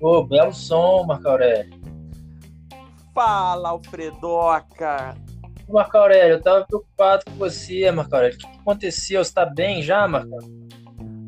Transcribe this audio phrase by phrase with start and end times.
[0.00, 1.80] Ô, oh, belo som, Marco Aurélio.
[3.14, 5.14] Fala, Alfredoca.
[5.68, 8.36] Marco Aurélio, eu tava preocupado com você, Marco Aurélio.
[8.36, 9.24] O que aconteceu?
[9.24, 10.36] Você tá bem já, Marco?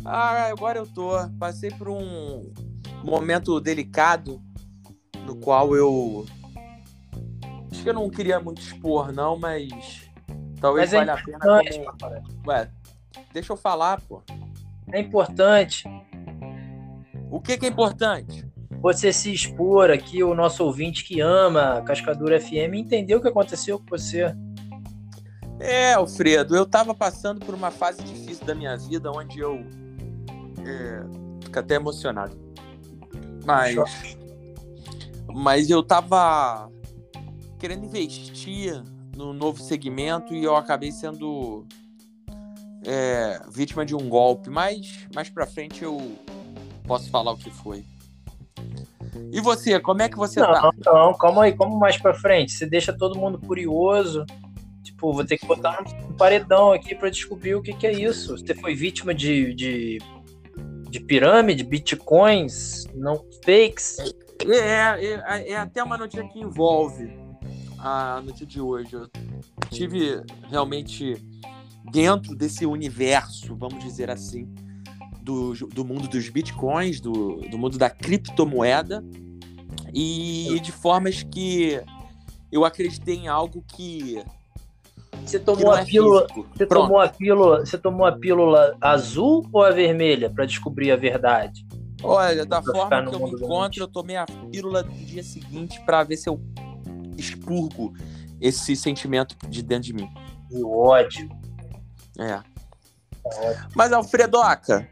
[0.04, 1.12] Ah, agora eu tô.
[1.38, 2.52] Passei por um
[3.02, 4.42] momento delicado
[5.24, 6.26] no qual eu.
[7.70, 10.03] Acho que eu não queria muito expor, não, mas.
[10.64, 11.38] Talvez mas valha é a pena.
[12.00, 12.48] Como...
[12.48, 12.70] Ué,
[13.34, 14.22] deixa eu falar, pô.
[14.90, 15.84] É importante.
[17.30, 18.50] O que, que é importante?
[18.80, 23.28] Você se expor aqui, o nosso ouvinte que ama a Cascadura FM, entender o que
[23.28, 24.34] aconteceu com você.
[25.60, 29.56] É, Alfredo, eu tava passando por uma fase difícil da minha vida onde eu.
[30.66, 31.04] É,
[31.44, 32.34] fico até emocionado.
[33.44, 33.76] Mas.
[35.30, 36.70] Mas eu tava
[37.58, 38.82] querendo investir
[39.16, 41.66] no novo segmento e eu acabei sendo
[42.84, 44.50] é, vítima de um golpe.
[44.50, 46.16] Mas mais pra frente eu
[46.86, 47.84] posso falar o que foi.
[49.32, 50.70] E você, como é que você não, tá?
[50.84, 52.52] Não, calma aí, como mais pra frente?
[52.52, 54.24] Você deixa todo mundo curioso.
[54.82, 58.36] Tipo, vou ter que botar um paredão aqui para descobrir o que, que é isso.
[58.36, 59.98] Você foi vítima de, de,
[60.88, 63.98] de pirâmide, bitcoins, não fakes?
[64.46, 67.23] É, é, é até uma notícia que envolve
[67.84, 68.94] a notícia de hoje.
[68.94, 69.08] Eu
[69.70, 71.16] tive realmente
[71.92, 74.48] dentro desse universo, vamos dizer assim,
[75.20, 79.04] do, do mundo dos bitcoins, do, do mundo da criptomoeda,
[79.92, 81.80] e de formas que
[82.50, 84.22] eu acreditei em algo que.
[85.24, 89.62] Você tomou a é pílula, você tomou a pílula, você tomou a pílula azul ou
[89.62, 91.64] a vermelha para descobrir a verdade?
[92.02, 96.02] Olha, da forma que eu me encontro, eu tomei a pílula do dia seguinte para
[96.02, 96.40] ver se eu
[97.16, 97.92] expurgo
[98.40, 100.08] esse sentimento de dentro de mim.
[100.50, 101.28] O ódio.
[102.18, 102.40] É.
[103.74, 104.88] Mas, Alfredoca,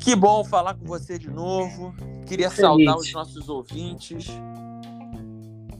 [0.00, 1.94] que bom falar com você de novo.
[2.26, 2.60] Queria Feliz.
[2.60, 4.26] saudar os nossos ouvintes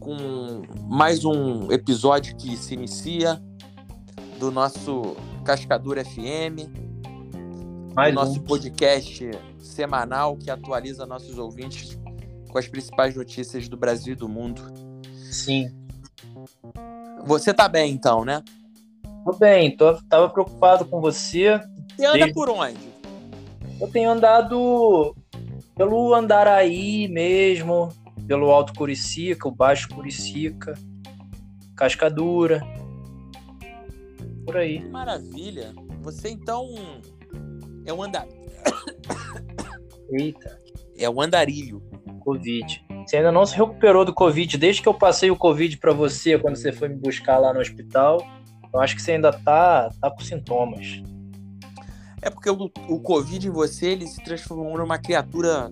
[0.00, 3.42] com mais um episódio que se inicia
[4.38, 6.70] do nosso Cascadura FM,
[7.94, 8.44] mais do nosso um.
[8.44, 11.98] podcast semanal que atualiza nossos ouvintes
[12.56, 14.62] com as principais notícias do Brasil e do mundo.
[15.30, 15.70] Sim.
[17.26, 18.42] Você tá bem então, né?
[19.26, 21.60] Tô bem, tô, tava preocupado com você.
[21.98, 22.32] E anda desde...
[22.32, 22.78] por onde?
[23.78, 25.14] Eu tenho andado
[25.76, 27.90] pelo Andaraí mesmo,
[28.26, 30.72] pelo Alto Curicica, o Baixo Curicica,
[31.76, 32.62] Cascadura.
[34.46, 34.82] Por aí.
[34.88, 35.74] Maravilha.
[36.00, 36.70] Você então
[37.84, 38.26] é um andar.
[40.10, 40.58] Eita.
[40.96, 41.82] É um andarilho.
[42.26, 42.84] Covid.
[43.06, 46.36] Você ainda não se recuperou do Covid desde que eu passei o Covid para você
[46.36, 48.20] quando você foi me buscar lá no hospital.
[48.74, 51.00] Eu acho que você ainda tá, tá com sintomas.
[52.20, 55.70] É porque o, o Covid em você ele se transformou numa criatura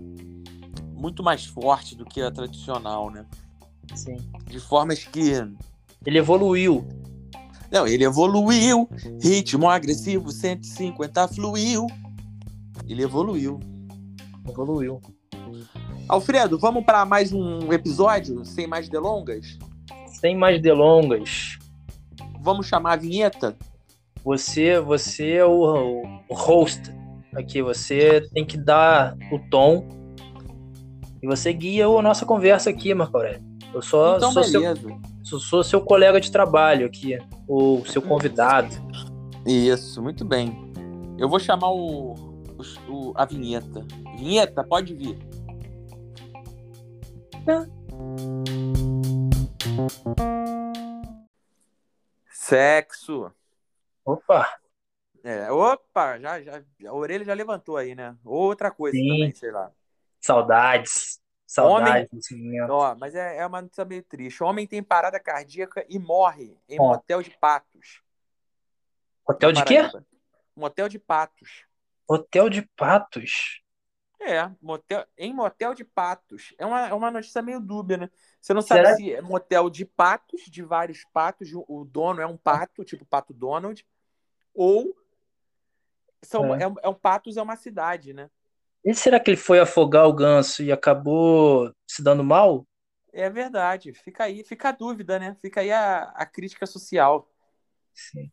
[0.92, 3.26] muito mais forte do que a tradicional, né?
[3.96, 4.16] Sim.
[4.46, 5.32] De formas que.
[6.06, 6.86] Ele evoluiu.
[7.68, 8.88] Não, ele evoluiu.
[9.20, 11.88] Ritmo agressivo, 150 fluiu.
[12.86, 13.58] Ele evoluiu.
[14.48, 15.00] Evoluiu.
[16.06, 19.58] Alfredo, vamos para mais um episódio, sem mais delongas?
[20.20, 21.58] Sem mais delongas.
[22.42, 23.56] Vamos chamar a vinheta?
[24.22, 26.92] Você, você é o, o host
[27.34, 29.88] aqui, você tem que dar o tom
[31.22, 33.42] e você guia a nossa conversa aqui, Marco Aurélio.
[33.72, 34.62] Eu só então, sou, seu,
[35.22, 38.68] sou, sou seu colega de trabalho aqui, ou seu convidado.
[39.46, 40.54] Isso, muito bem.
[41.18, 42.14] Eu vou chamar o,
[42.88, 43.86] o a vinheta.
[44.18, 45.18] Vinheta, pode vir.
[52.30, 53.32] Sexo.
[54.04, 54.58] Opa!
[55.22, 58.16] É, opa, já, já, a orelha já levantou aí, né?
[58.24, 59.08] Outra coisa Sim.
[59.08, 59.70] também, sei lá.
[60.20, 61.20] Saudades.
[61.46, 62.30] Saudades.
[62.32, 64.42] Homem, ó, mas é, é uma notícia meio triste.
[64.42, 66.88] O homem tem parada cardíaca e morre em ó.
[66.88, 68.02] motel de patos.
[69.26, 69.78] Hotel de quê?
[70.54, 71.64] Motel de patos.
[72.06, 73.63] Hotel de patos?
[74.26, 76.54] É, motel, em motel de patos.
[76.58, 78.10] É uma, é uma notícia meio dúbia, né?
[78.40, 78.96] Você não sabe Será?
[78.96, 83.34] se é motel de patos, de vários patos, o dono é um pato, tipo Pato
[83.34, 83.86] Donald,
[84.54, 84.96] ou
[86.22, 86.64] são, é.
[86.64, 88.30] É, é um patos é uma cidade, né?
[88.84, 92.66] E será que ele foi afogar o ganso e acabou se dando mal?
[93.12, 93.92] É verdade.
[93.92, 95.36] Fica aí, fica a dúvida, né?
[95.40, 97.30] Fica aí a, a crítica social.
[97.94, 98.30] Sim.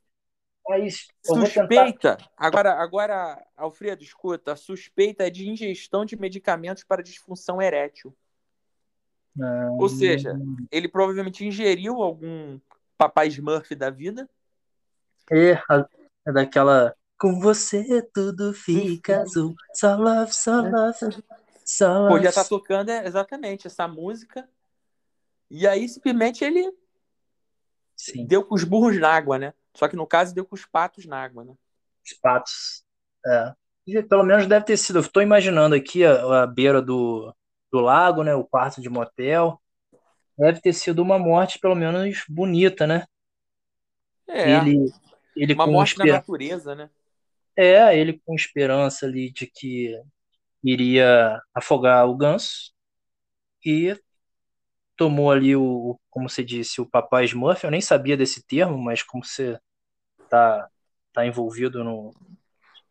[0.67, 2.15] Mas suspeita.
[2.15, 2.31] Tentar...
[2.37, 4.55] Agora, agora, Alfredo, escuta.
[4.55, 8.15] Suspeita de ingestão de medicamentos para disfunção erétil.
[9.39, 10.39] Ah, Ou seja,
[10.71, 12.59] ele provavelmente ingeriu algum
[12.97, 14.29] Papai Smurf da vida.
[15.31, 15.53] É,
[16.25, 16.95] é daquela.
[17.17, 19.55] Com você tudo fica azul.
[19.73, 21.23] Só love, só love.
[21.63, 22.13] Só love.
[22.15, 24.47] Podia estar tocando é, exatamente essa música.
[25.49, 26.71] E aí, simplesmente, ele
[27.95, 29.53] Sim, deu com os burros na água, né?
[29.75, 31.55] Só que no caso, deu com os patos na água, né?
[32.05, 32.83] os patos.
[33.25, 33.53] É.
[34.03, 35.07] Pelo menos deve ter sido.
[35.09, 37.33] Tô imaginando aqui a, a beira do,
[37.71, 38.33] do lago, né?
[38.35, 39.59] O quarto de motel.
[40.37, 43.05] Deve ter sido uma morte, pelo menos, bonita, né?
[44.27, 44.91] É, Ele,
[45.35, 46.89] ele uma com morte na esper- natureza, né?
[47.55, 49.99] É, ele com esperança ali de que
[50.63, 52.71] iria afogar o ganso
[53.65, 53.95] e
[55.01, 57.63] tomou ali o, como você disse, o papai Smurf.
[57.63, 59.59] Eu nem sabia desse termo, mas como você
[60.29, 60.69] tá,
[61.13, 62.13] tá envolvido no.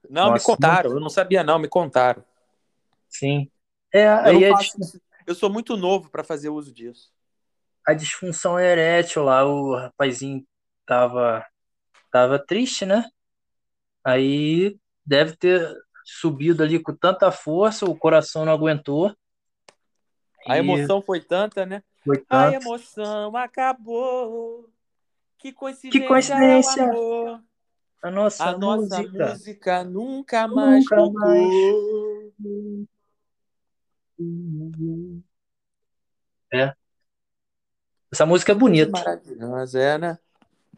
[0.09, 0.91] Não, me Nossa, contaram.
[0.93, 1.59] Eu não sabia, não.
[1.59, 2.25] Me contaram.
[3.09, 3.51] Sim.
[3.93, 5.01] É, Eu, aí não a, faço isso.
[5.27, 7.13] eu sou muito novo para fazer uso disso.
[7.87, 10.47] a disfunção erétil lá, o rapazinho
[10.87, 11.45] tava,
[12.13, 13.05] tava triste, né?
[14.05, 15.75] Aí deve ter
[16.05, 19.15] subido ali com tanta força, o coração não aguentou.
[20.47, 21.83] A e emoção foi tanta, né?
[22.05, 24.69] Foi A emoção acabou.
[25.39, 26.83] Que coincidência, Que coincidência.
[26.83, 27.43] é o amor.
[28.03, 29.29] A nossa A nossa música.
[29.31, 31.13] música nunca mais Nunca tocou.
[31.13, 31.49] mais.
[36.53, 36.75] É.
[38.13, 38.91] Essa música é bonita.
[38.91, 40.19] maravilhosa, é, né?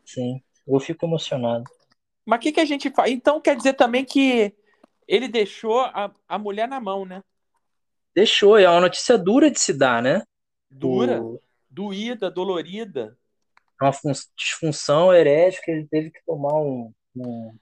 [0.04, 0.42] Sim.
[0.66, 1.64] Eu fico emocionado.
[2.24, 3.10] Mas o que, que a gente faz?
[3.10, 4.54] Então quer dizer também que
[5.08, 7.22] ele deixou a, a mulher na mão, né?
[8.14, 10.22] Deixou, é uma notícia dura de se dar, né?
[10.72, 11.40] Dura, O-
[11.70, 13.16] doída, dolorida.
[13.80, 17.56] é uma fun- disfunção erética, ele teve que tomar um, um-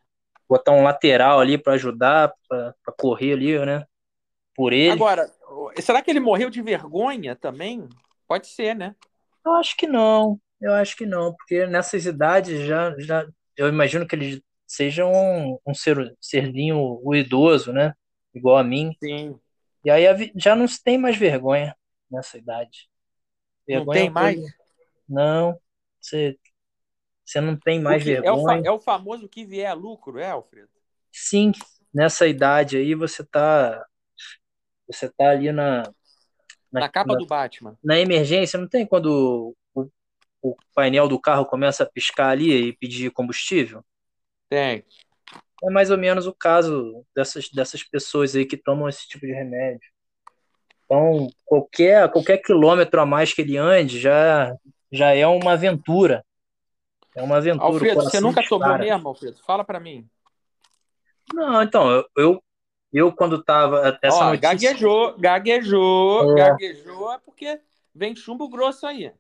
[0.49, 3.85] botar um lateral ali para ajudar, para correr ali, né?
[4.55, 4.93] Por ele.
[4.93, 5.31] Agora,
[5.81, 7.89] será que ele morreu de vergonha também?
[8.27, 8.95] Pode ser, né?
[9.45, 13.27] Eu acho que não, eu acho que não, porque nessas idades já, já
[13.57, 17.95] eu imagino que eles sejam um, um ser, serzinho o idoso, né?
[18.35, 18.93] Igual a mim.
[19.03, 19.39] Sim.
[19.85, 20.05] E aí
[20.37, 21.75] já não se tem mais vergonha
[22.11, 22.89] nessa idade.
[23.70, 24.55] Não Vergonha tem é coisa- mais?
[25.08, 25.61] Não,
[26.00, 26.38] você,
[27.25, 28.62] você não tem mais que- é, o fa- vergonha.
[28.64, 30.69] é o famoso que vier a lucro, é, Alfredo?
[31.12, 31.52] Sim,
[31.93, 33.84] nessa idade aí você tá,
[34.87, 35.82] você tá ali na,
[36.72, 37.76] na, Na capa na, do Batman.
[37.82, 39.88] na emergência, não tem quando o,
[40.43, 43.84] o painel do carro começa a piscar ali e pedir combustível?
[44.49, 44.84] Tem.
[45.62, 49.32] É mais ou menos o caso dessas, dessas pessoas aí que tomam esse tipo de
[49.32, 49.88] remédio.
[50.90, 54.52] Então, qualquer, qualquer quilômetro a mais que ele ande já,
[54.90, 56.25] já é uma aventura.
[57.14, 57.69] É uma aventura.
[57.69, 58.78] Alfredo, você nunca dispara.
[58.82, 59.38] mesmo, Alfredo?
[59.46, 60.04] Fala pra mim.
[61.32, 62.42] Não, então, eu, eu,
[62.92, 63.96] eu quando tava.
[64.02, 64.72] Essa Ó, notícia.
[64.72, 66.50] gaguejou, gaguejou, É.
[66.50, 67.60] gaguejou, é porque
[67.94, 69.12] vem chumbo grosso aí.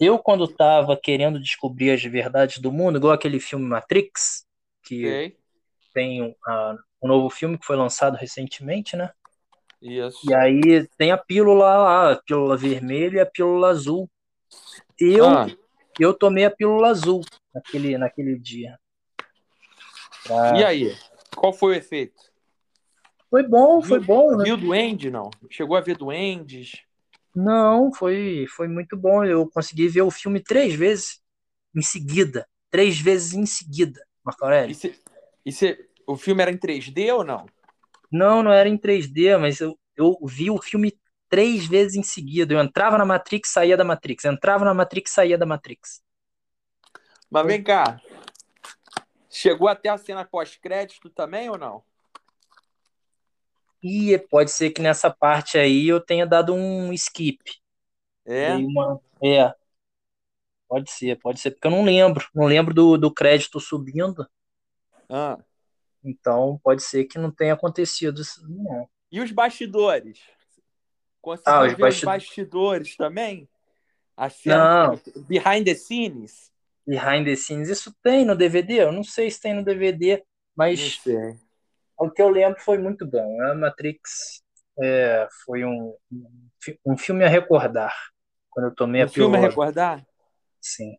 [0.00, 4.44] Eu, quando tava querendo descobrir as verdades do mundo, igual aquele filme Matrix,
[4.82, 5.36] que Ok?
[5.94, 9.12] tem um, ah, um novo filme que foi lançado recentemente, né?
[9.80, 10.28] Isso.
[10.28, 14.10] E aí tem a pílula lá, a pílula vermelha e a pílula azul.
[14.98, 15.46] Eu, Ah,
[15.98, 17.20] eu tomei a pílula azul
[17.54, 18.78] naquele, naquele dia.
[20.24, 20.96] Pra- e aí?
[21.36, 22.28] Qual foi o efeito?
[23.30, 24.44] Foi bom, foi bom, né?
[24.44, 25.30] Viu duende, não?
[25.50, 26.82] Chegou a ver duendes?
[27.34, 29.22] Não, foi, foi muito bom.
[29.24, 31.20] Eu consegui ver o filme três vezes
[31.76, 32.48] em seguida.
[32.70, 34.74] Três vezes em seguida, Marco E Aurélio.
[34.74, 34.94] cê-
[35.44, 37.46] e cê- o filme era em 3D ou não?
[38.10, 40.98] Não, não era em 3D, mas eu, eu vi o filme
[41.28, 42.54] três vezes em seguida.
[42.54, 44.24] Eu entrava na Matrix, saía da Matrix.
[44.24, 46.02] Entrava na Matrix, saía da Matrix.
[47.30, 48.00] Mas vem cá.
[49.28, 51.82] Chegou até a cena pós-crédito também ou não?
[53.82, 57.38] E pode ser que nessa parte aí eu tenha dado um skip.
[58.24, 58.56] É?
[58.56, 59.54] Dei uma- É.
[60.66, 62.26] Pode ser, pode ser, porque eu não lembro.
[62.34, 64.28] Não lembro do, do crédito subindo.
[65.08, 65.38] Ah.
[66.04, 68.46] Então pode ser que não tenha acontecido isso.
[68.48, 68.88] Não.
[69.10, 70.20] E os bastidores?
[71.20, 73.48] Conseguiu Ah, os basti- os bastidores também?
[74.16, 74.90] A cena
[75.28, 76.52] behind the scenes?
[76.86, 78.82] Behind the scenes, isso tem no DVD?
[78.82, 80.24] Eu não sei se tem no DVD, Não
[80.56, 81.02] mas
[81.98, 83.42] o que eu lembro foi muito bom.
[83.42, 84.42] A Matrix
[84.80, 87.92] é, foi um, um fi- um filme a recordar.
[88.50, 90.06] Quando eu tomei a O filme a recordar?
[90.60, 90.96] Sim.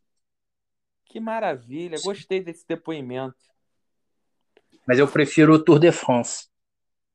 [1.06, 3.38] Que maravilha, gostei desse depoimento.
[4.89, 6.50] Mas eu prefiro o Tour de France.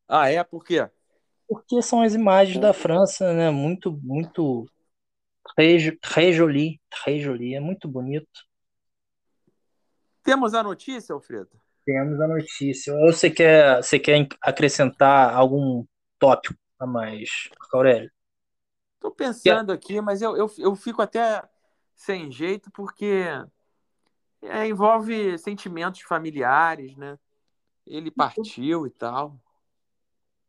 [0.09, 0.43] Ah, é?
[0.45, 0.89] Por quê?
[1.49, 3.51] Porque são as imagens da França, né?
[3.51, 4.67] Muito, muito
[5.57, 7.55] très, très joli, très joli.
[7.55, 8.29] É muito bonito.
[10.23, 11.51] Temos a notícia, Alfredo?
[11.85, 12.95] Temos a notícia.
[12.95, 15.85] Ou você quer, você quer acrescentar algum
[16.19, 17.29] tópico a mais,
[17.73, 18.11] Aurélio?
[19.01, 21.43] Tô pensando aqui, mas eu, eu, eu fico até
[21.95, 23.25] sem jeito porque
[24.43, 27.19] É, envolve sentimentos familiares, né?
[27.87, 29.39] Ele partiu e tal.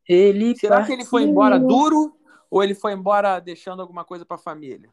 [0.07, 0.95] Ele Será partiu.
[0.95, 2.17] que ele foi embora duro
[2.49, 4.89] ou ele foi embora deixando alguma coisa para a família?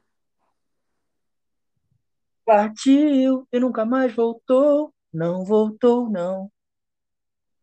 [2.45, 4.93] Partiu e nunca mais voltou.
[5.13, 6.51] Não voltou, não.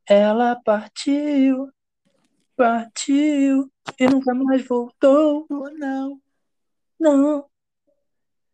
[0.07, 1.69] Ela partiu,
[2.55, 5.45] partiu e nunca mais voltou.
[5.50, 6.21] Ou não?
[7.00, 7.50] Não.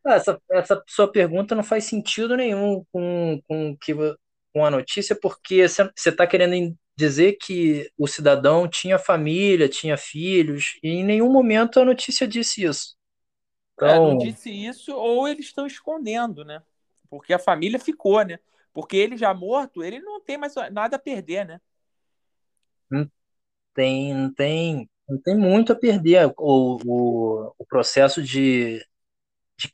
[0.05, 3.93] Essa, essa sua pergunta não faz sentido nenhum com, com, que,
[4.55, 10.79] com a notícia, porque você está querendo dizer que o cidadão tinha família, tinha filhos,
[10.83, 12.95] e em nenhum momento a notícia disse isso.
[13.83, 16.61] É, não Então, disse isso ou eles estão escondendo, né?
[17.09, 18.39] Porque a família ficou, né?
[18.73, 21.61] Porque ele já morto, ele não tem mais nada a perder, né?
[23.73, 26.33] tem, não tem, não tem muito a perder.
[26.37, 28.79] O, o, o processo de,
[29.57, 29.69] de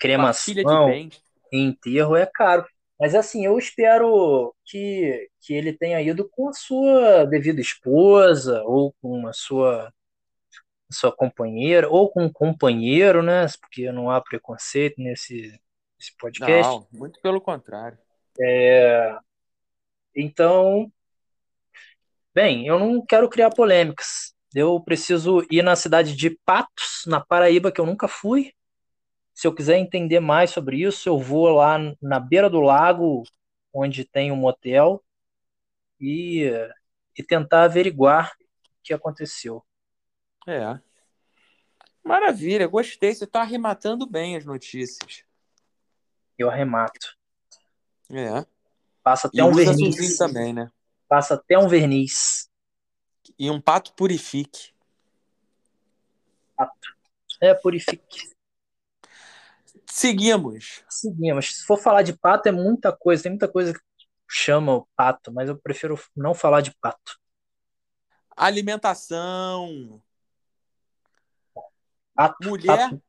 [0.46, 1.24] de cremação bens.
[1.52, 2.66] e enterro é caro.
[3.02, 8.94] Mas assim, eu espero que, que ele tenha ido com a sua devida esposa, ou
[9.02, 9.92] com a sua,
[10.92, 13.48] sua companheira, ou com um companheiro, né?
[13.60, 15.60] Porque não há preconceito nesse,
[15.98, 16.72] nesse podcast.
[16.72, 17.98] Não, muito pelo contrário.
[20.16, 20.92] Então,
[22.36, 24.36] bem, eu não quero criar polêmicas.
[24.54, 28.54] Eu preciso ir na cidade de Patos, na Paraíba, que eu nunca fui.
[29.42, 33.24] Se eu quiser entender mais sobre isso, eu vou lá na beira do lago,
[33.74, 35.04] onde tem um motel,
[36.00, 36.44] e,
[37.18, 39.66] e tentar averiguar o que aconteceu.
[40.48, 40.80] É.
[42.04, 43.16] Maravilha, gostei.
[43.16, 45.24] Você está arrematando bem as notícias.
[46.38, 47.18] Eu arremato.
[48.12, 48.46] É.
[49.02, 50.18] Passa até E um verniz.
[50.18, 50.72] também, né?
[51.10, 52.48] Passa até um verniz.
[53.40, 54.72] E um pato purifique.
[57.42, 58.31] É, purifique.
[59.92, 60.86] Seguimos.
[60.90, 61.58] Seguimos.
[61.58, 63.24] Se for falar de pato, é muita coisa.
[63.24, 63.82] Tem muita coisa que
[64.26, 67.20] chama o pato, mas eu prefiro não falar de pato.
[68.34, 70.02] Alimentação.
[72.16, 72.90] Pato, Mulher.
[72.90, 73.04] pato.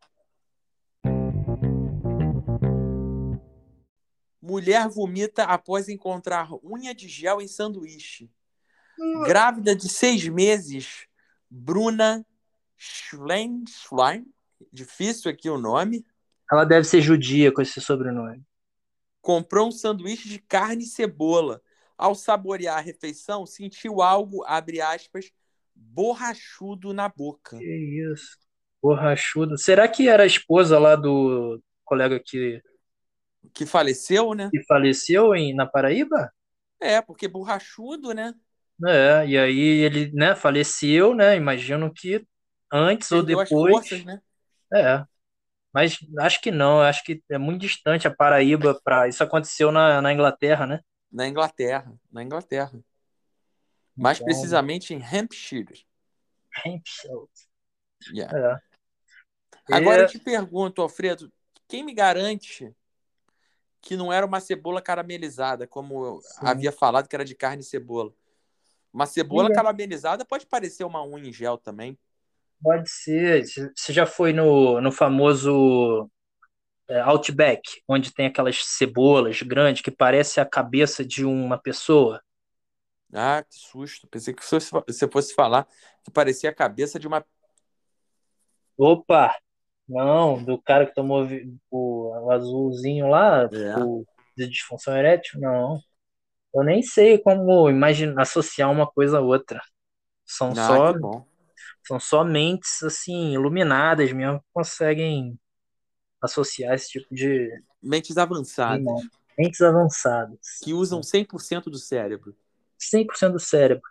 [4.42, 8.28] Mulher vomita após encontrar unha de gel em sanduíche.
[9.24, 11.06] Grávida de seis meses,
[11.48, 12.26] Bruna
[12.76, 14.26] Schlenschlein,
[14.72, 16.04] difícil aqui o nome,
[16.52, 18.42] Ela deve ser judia com esse sobrenome.
[19.20, 21.60] comprou um sanduíche de carne e cebola.
[21.96, 25.30] Ao saborear a refeição, sentiu algo, abre aspas,
[25.74, 27.56] borrachudo na boca.
[27.56, 28.36] Que isso.
[28.82, 29.56] Borrachudo.
[29.56, 32.60] Será que era a esposa lá do colega que,
[33.54, 34.50] Que faleceu, né?
[34.50, 36.32] que faleceu em, na Paraíba?
[36.80, 38.34] É, porque borrachudo, né?
[38.84, 41.36] É, e aí ele, né, faleceu, né?
[41.36, 42.26] Imagino que
[42.72, 43.76] antes ou Perdeu as depois.
[43.76, 44.20] forças, né?
[44.72, 45.04] É.
[45.72, 50.02] Mas acho que não, acho que é muito distante a Paraíba para isso aconteceu na,
[50.02, 50.80] na Inglaterra, né?
[51.10, 51.92] Na Inglaterra.
[52.10, 52.78] Na Inglaterra.
[53.96, 55.86] Mais Então- precisamente em Hampshire.
[56.66, 57.26] Hampshire.
[58.12, 58.60] Yeah.
[59.68, 59.74] É.
[59.74, 61.32] Agora É, eu te pergunto, Alfredo,
[61.68, 62.74] quem me garante
[63.80, 66.40] que não era uma cebola caramelizada, como eu Sim.
[66.42, 68.12] havia falado que era de carne e cebola?
[68.92, 71.98] Uma cebola Sim, caramelizada pode parecer uma unha em gel também.
[72.62, 73.44] Pode ser.
[73.74, 76.10] Você já foi no, no famoso
[76.88, 82.22] é, Outback, onde tem aquelas cebolas grandes que parece a cabeça de uma pessoa?
[83.12, 84.06] Ah, que susto.
[84.08, 85.66] Pensei que fosse- você fosse falar
[86.02, 87.24] que parecia a cabeça de uma.
[88.76, 89.34] Opa!
[89.88, 91.26] Não, do cara que tomou
[91.70, 93.74] o, azulzinho lá, É.
[93.84, 94.04] o
[94.36, 95.78] de disfunção erétil, não.
[96.54, 99.60] Eu nem sei como imaginar, associar uma coisa a outra.
[100.26, 101.26] São Ah, só.
[101.86, 105.38] São só mentes assim, iluminadas mesmo que conseguem
[106.20, 107.50] associar esse tipo de,
[107.82, 109.10] Mentes avançadas, nome.
[109.36, 110.38] Mentes avançadas.
[110.62, 112.36] que usam 100% do cérebro.
[112.78, 113.82] 100% do cérebro.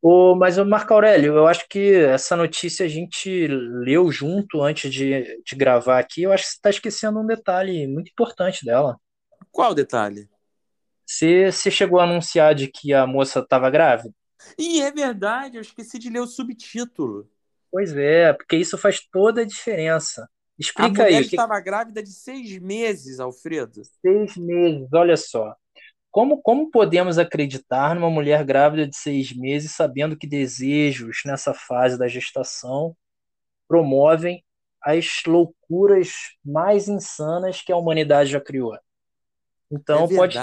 [0.00, 4.90] O, mas o Marco Aurélio, eu acho que essa notícia a gente leu junto antes
[4.92, 6.22] de, de gravar aqui.
[6.22, 8.96] Eu acho que você está esquecendo um detalhe muito importante dela.
[9.50, 10.28] Qual detalhe?
[11.04, 14.14] Você, você chegou a anunciar de que a moça estava grávida?
[14.58, 17.30] Ih, é verdade, eu esqueci de ler o subtítulo.
[17.70, 20.22] Pois é, porque isso faz toda a diferença.
[20.22, 23.82] A Explica mulher aí, o que estava grávida de seis meses, Alfredo.
[24.04, 25.54] seis meses, olha só.
[26.10, 31.98] Como, como podemos acreditar numa mulher grávida de seis meses sabendo que desejos nessa fase
[31.98, 32.96] da gestação
[33.68, 34.44] promovem
[34.82, 36.12] as loucuras
[36.44, 38.76] mais insanas que a humanidade já criou?
[39.70, 40.38] Então, é pode,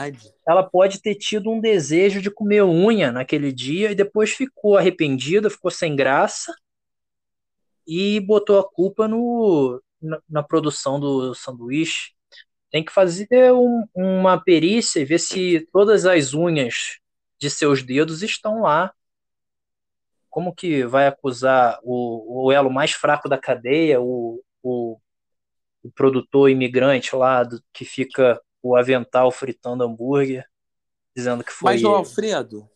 [0.48, 5.50] ela pode ter tido um desejo de comer unha naquele dia e depois ficou arrependida,
[5.50, 6.54] ficou sem graça
[7.88, 12.14] e botou a culpa no, na, na produção do sanduíche.
[12.70, 17.00] tem que fazer um, uma perícia e ver se todas as unhas
[17.40, 18.94] de seus dedos estão lá.
[20.30, 25.00] Como que vai acusar o, o elo mais fraco da cadeia, o, o,
[25.84, 30.50] o produtor imigrante lá do, que fica o avental fritando hambúrguer,
[31.16, 31.74] dizendo que foi.
[31.74, 32.68] Mas, ô, Alfredo,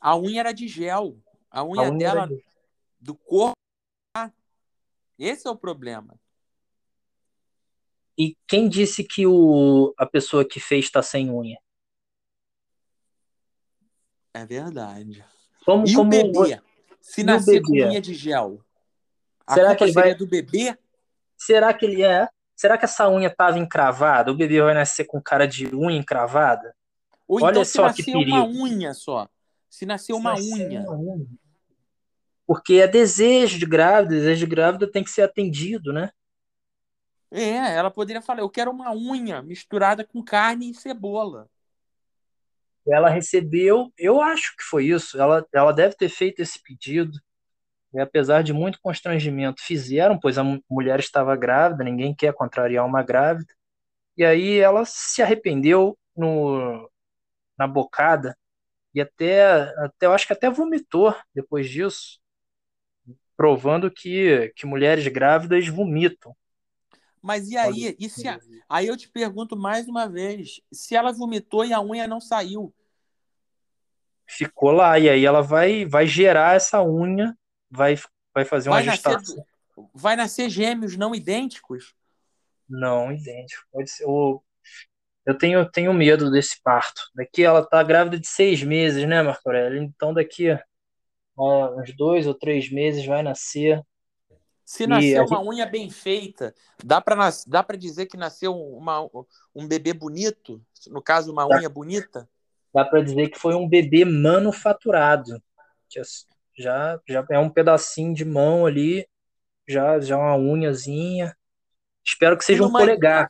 [0.00, 1.20] a unha era de gel.
[1.50, 2.44] A unha, a unha dela, de...
[3.00, 3.56] do corpo.
[5.18, 6.14] Esse é o problema.
[8.16, 11.58] E quem disse que o, a pessoa que fez está sem unha?
[14.32, 15.24] É verdade.
[15.64, 16.08] Como, e como...
[16.08, 16.62] o bebê?
[17.00, 18.64] Se nascer com unha de gel,
[19.46, 20.78] a Será que ele vai do bebê?
[21.36, 22.28] Será que ele é?
[22.56, 24.32] Será que essa unha estava encravada?
[24.32, 26.74] O bebê vai nascer com cara de unha encravada?
[27.28, 29.28] Ou Olha então só se que nascer uma unha só.
[29.68, 30.80] Se nascer uma Se nascer unha.
[30.80, 31.26] uma unha.
[32.46, 36.10] Porque é desejo de grávida, desejo de grávida tem que ser atendido, né?
[37.30, 41.50] É, ela poderia falar, eu quero uma unha misturada com carne e cebola.
[42.86, 45.20] Ela recebeu, eu acho que foi isso.
[45.20, 47.18] Ela, ela deve ter feito esse pedido.
[47.94, 52.84] E apesar de muito constrangimento, fizeram, pois a mu- mulher estava grávida, ninguém quer contrariar
[52.86, 53.52] uma grávida.
[54.16, 56.90] E aí ela se arrependeu no,
[57.58, 58.36] na bocada
[58.94, 62.20] e até, até eu acho que até vomitou depois disso,
[63.36, 66.34] provando que, que mulheres grávidas vomitam.
[67.22, 67.96] Mas e aí?
[67.98, 71.80] E se a- Aí eu te pergunto mais uma vez, se ela vomitou e a
[71.80, 72.74] unha não saiu,
[74.28, 77.36] Ficou lá, e aí ela vai, vai gerar essa unha,
[77.70, 77.98] vai,
[78.34, 79.46] vai fazer uma nascer, gestação.
[79.94, 81.94] vai nascer gêmeos não idênticos?
[82.68, 83.64] Não, idêntico.
[83.72, 84.04] Pode ser.
[84.06, 84.42] o-
[85.24, 87.10] Eu tenho, tenho medo desse parto.
[87.14, 89.82] Daqui ela tá grávida de seis meses, né, Marco Aurélio?
[89.82, 90.62] Então daqui a
[91.38, 93.82] uns dois ou três meses vai nascer.
[94.64, 99.00] Se nascer uma unha bem feita, dá para dá para dizer que nasceu uma,
[99.54, 100.60] um bebê bonito?
[100.88, 101.56] No caso, uma Tá.
[101.56, 102.28] unha bonita?
[102.74, 105.40] Dá para dizer que foi um bebê manufaturado.
[106.56, 109.06] Já, já é um pedacinho de mão ali,
[109.68, 111.36] já, já uma unhazinha.
[112.04, 113.28] Espero que seja um polegar.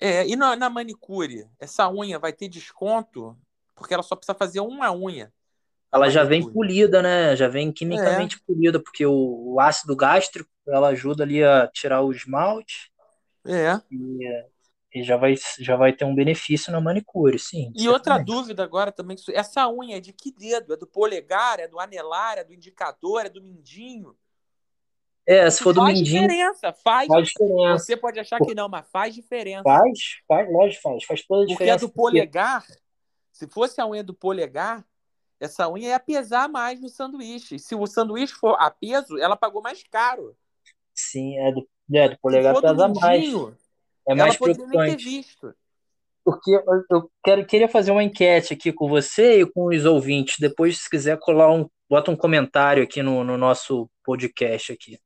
[0.00, 3.36] É, e na, na manicure, essa unha vai ter desconto?
[3.74, 5.32] Porque ela só precisa fazer uma unha.
[5.92, 7.36] Ela já vem polida, né?
[7.36, 12.12] Já vem quimicamente polida, porque o, o ácido gástrico ela ajuda ali a tirar o
[12.12, 12.90] esmalte
[13.44, 13.80] É.
[13.90, 14.44] e,
[14.94, 17.72] e já, vai, já vai ter um benefício na manicure, sim.
[17.74, 20.74] E outra dúvida agora também, essa unha é de que dedo?
[20.74, 24.14] É do polegar, é do anelar, é do indicador, é do mindinho?
[25.24, 27.06] É, se for do faz mindinho, diferença, faz.
[27.06, 27.84] faz diferença.
[27.84, 29.62] Você pode achar que não, mas faz diferença.
[29.62, 31.04] Faz, faz, lógico, faz.
[31.04, 31.86] Faz toda a Porque a diferença.
[31.86, 32.66] do polegar,
[33.32, 34.84] se fosse a unha do polegar,
[35.40, 37.58] essa unha ia pesar mais no sanduíche.
[37.58, 40.36] Se o sanduíche for a peso, ela pagou mais caro.
[40.94, 43.32] Sim, é do, é, do polegar pesa mais.
[44.08, 45.04] É mais ela poderia nem ter preocupante.
[45.04, 45.54] visto.
[46.24, 50.36] Porque eu, eu quero, queria fazer uma enquete aqui com você e com os ouvintes.
[50.38, 54.98] Depois, se quiser colar um, bota um comentário aqui no, no nosso podcast aqui.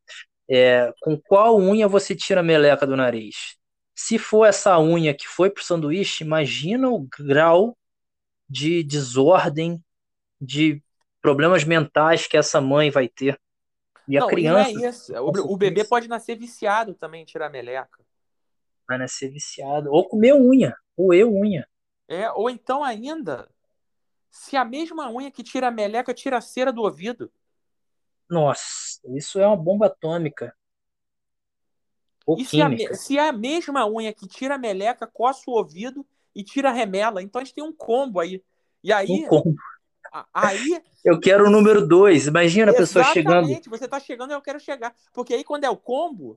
[0.49, 3.57] É, com qual unha você tira a meleca do nariz?
[3.95, 7.77] Se for essa unha que foi pro sanduíche, imagina o grau
[8.49, 9.83] de desordem,
[10.41, 10.83] de
[11.21, 13.41] problemas mentais que essa mãe vai ter.
[14.07, 15.13] E a não, criança e não é isso.
[15.15, 18.06] O, o bebê pode nascer viciado também em tirar meleca.
[18.87, 19.90] Vai nascer viciado.
[19.90, 21.68] Ou comer unha, ou eu unha.
[22.09, 23.49] É, ou então ainda,
[24.31, 27.33] se a mesma unha que tira a meleca tira a cera do ouvido.
[28.29, 30.55] Nossa, isso é uma bomba atômica.
[32.25, 36.05] Ou E se a, se a mesma unha que tira a meleca coça o ouvido
[36.35, 37.22] e tira a remela.
[37.22, 38.42] Então a gente tem um combo aí.
[38.83, 39.55] E aí, Um combo.
[40.33, 42.27] aí Eu quero o número dois.
[42.27, 43.44] Imagina a pessoa chegando.
[43.44, 44.92] exatamente, você tá chegando, eu quero chegar.
[45.12, 46.37] Porque aí quando é o combo,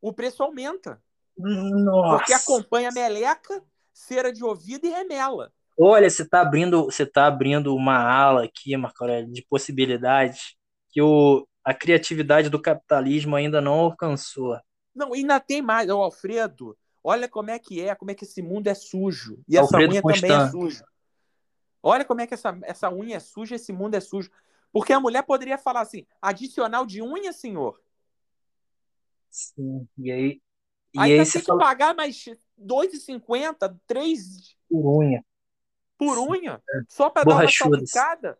[0.00, 1.00] o preço aumenta.
[1.36, 2.36] Porque Nossa.
[2.36, 3.62] acompanha meleca,
[3.92, 5.52] cera de ouvido e remela.
[5.78, 10.54] Olha, você está abrindo, você tá abrindo uma ala aqui, Marco Aurélio, de possibilidades
[10.90, 14.58] que o, a criatividade do capitalismo ainda não alcançou.
[14.94, 16.76] Não, ainda tem mais, o Alfredo.
[17.02, 19.42] Olha como é que é, como é que esse mundo é sujo.
[19.48, 20.50] E essa Alfredo unha também é Constant.
[20.50, 20.84] suja.
[21.82, 24.30] Olha como é que essa, essa unha é suja, esse mundo é sujo.
[24.72, 27.80] Porque a mulher poderia falar assim: adicional de unha, senhor.
[29.30, 30.42] Sim, e aí,
[30.94, 35.22] e Aí aí você ter que fala pagar mais R$ 2,50, 3 por unha.
[35.98, 36.30] por Sim.
[36.32, 38.38] unha, só para dar uma salpicada.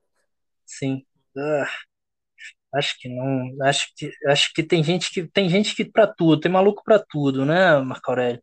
[0.64, 1.04] Sim.
[1.36, 1.66] Ah,
[2.74, 3.56] acho que não.
[3.66, 6.98] Acho que, acho que tem gente que tem gente que para tudo, tem maluco para
[6.98, 8.42] tudo, né, Marco Aurélio?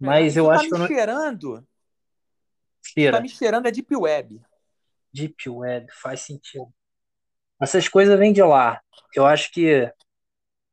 [0.00, 0.86] Mas É, eu isso acho tá que eu me não.
[0.86, 1.66] cheirando.
[2.82, 3.12] Tira.
[3.12, 4.40] Tá me cheirando é Deep Web.
[5.12, 6.72] Deep Web, faz sentido.
[7.60, 8.80] Essas coisas vêm de lá.
[9.14, 9.90] Eu acho que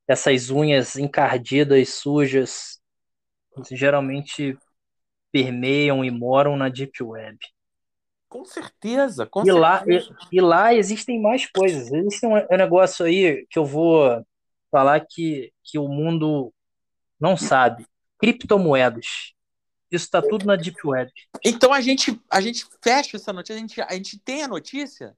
[0.07, 2.79] essas unhas encardidas, sujas,
[3.71, 4.57] geralmente
[5.31, 7.37] permeiam e moram na Deep Web.
[8.27, 9.59] Com certeza, com e certeza.
[9.59, 11.91] Lá, e, e, lá existem mais coisas.
[11.91, 14.25] Existe um, um negócio aí que eu vou
[14.71, 16.53] falar que, que o mundo
[17.19, 17.85] não sabe.
[18.19, 19.33] Criptomoedas.
[19.91, 21.11] Isso está tudo na Deep Web.
[21.43, 25.15] Então a gente, a gente fecha essa notícia, a gente, a gente tem a notícia?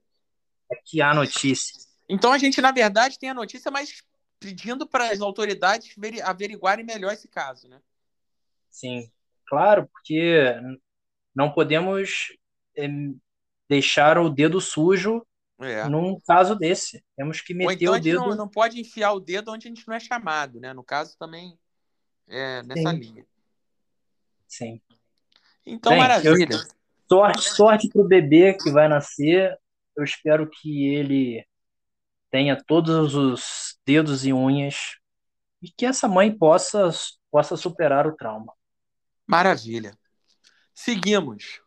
[0.70, 1.74] Aqui há notícia.
[2.08, 4.02] Então a gente, na verdade, tem a notícia, mas
[4.38, 7.80] pedindo para as autoridades averiguarem melhor esse caso, né?
[8.70, 9.10] Sim,
[9.46, 10.54] claro, porque
[11.34, 12.32] não podemos
[12.76, 12.88] é,
[13.68, 15.26] deixar o dedo sujo
[15.58, 15.88] é.
[15.88, 17.04] num caso desse.
[17.16, 18.20] Temos que meter então o dedo.
[18.20, 20.72] Não, não pode enfiar o dedo onde a gente não é chamado, né?
[20.72, 21.58] No caso também
[22.28, 22.96] é nessa Sim.
[22.96, 23.26] linha.
[24.46, 24.80] Sim.
[25.66, 26.54] Então, Bem, maravilha.
[26.54, 26.58] Eu,
[27.08, 29.58] sorte, sorte para o bebê que vai nascer.
[29.96, 31.44] Eu espero que ele
[32.30, 34.98] tenha todos os dedos e unhas
[35.62, 36.90] e que essa mãe possa,
[37.30, 38.52] possa superar o trauma.
[39.26, 39.98] Maravilha.
[40.74, 41.62] Seguimos.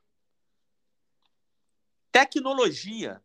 [2.12, 3.20] Tecnologia.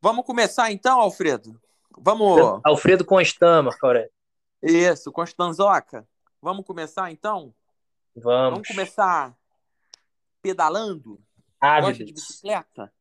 [0.00, 1.60] Vamos começar então, Alfredo?
[1.98, 2.62] Vamos.
[2.64, 4.10] Alfredo Constama, Aurélio.
[4.62, 6.08] Isso, Constanzoca.
[6.40, 7.54] Vamos começar então?
[8.14, 8.52] Vamos.
[8.52, 9.36] Vamos começar
[10.40, 11.25] pedalando?
[11.60, 11.98] Ávidos.
[11.98, 12.92] Gosta de bicicleta?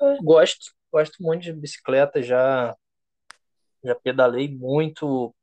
[0.00, 2.76] Eu gosto, gosto muito de bicicleta, já
[3.84, 5.34] já pedalei muito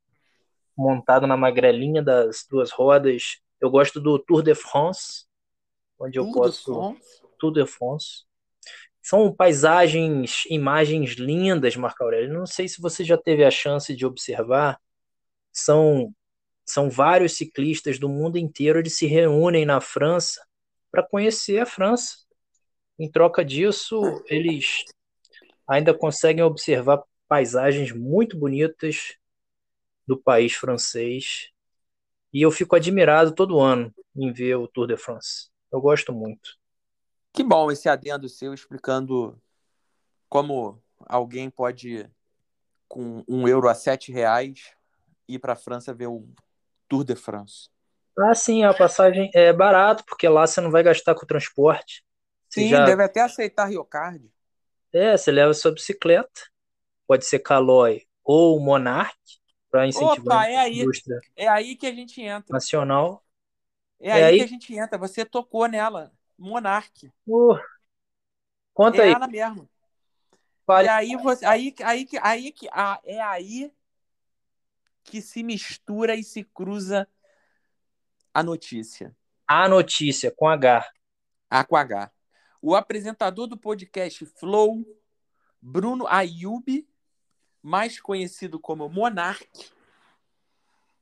[0.75, 3.37] montado na magrelinha das duas rodas.
[3.61, 5.25] Eu gosto do Tour de France,
[5.97, 7.21] onde Tour eu posso de France?
[7.39, 8.25] Tour de France.
[9.01, 12.33] São paisagens, imagens lindas, Marco Aurélio.
[12.33, 14.79] Não sei se você já teve a chance de observar.
[15.51, 16.13] São
[16.65, 20.41] são vários ciclistas do mundo inteiro que se reúnem na França
[20.93, 22.19] para conhecer a França.
[22.99, 24.85] Em troca disso, eles
[25.67, 29.17] ainda conseguem observar paisagens muito bonitas
[30.05, 31.49] do país francês.
[32.31, 35.49] E eu fico admirado todo ano em ver o Tour de France.
[35.71, 36.59] Eu gosto muito.
[37.33, 39.41] Que bom esse adendo seu explicando
[40.29, 42.07] como alguém pode,
[42.87, 44.75] com um euro a sete reais,
[45.27, 46.29] ir para a França ver o
[46.87, 47.72] Tour de France.
[48.17, 52.03] Ah, sim, a passagem é barato, porque lá você não vai gastar com transporte.
[52.47, 52.85] Você sim, já...
[52.85, 54.29] deve até aceitar Rio Card.
[54.93, 56.41] É, você leva sua bicicleta,
[57.07, 59.17] pode ser Caloi ou Monarch,
[59.71, 62.53] para incentivar Opa, é a indústria é aí que a gente entra.
[62.53, 63.23] nacional.
[63.99, 67.11] É, é aí, aí, que a gente entra, você tocou nela, Monarch.
[67.27, 67.57] Uh,
[68.71, 69.13] conta é aí.
[69.13, 69.67] ela mesmo.
[70.65, 70.85] Fale.
[70.85, 73.73] E aí, você, aí, aí, aí, aí, é aí
[75.03, 77.07] que se mistura e se cruza
[78.33, 79.15] a notícia.
[79.47, 80.89] A notícia, com H.
[81.49, 82.11] A com H.
[82.61, 84.83] O apresentador do podcast Flow,
[85.61, 86.87] Bruno Ayub,
[87.61, 89.47] mais conhecido como Monark,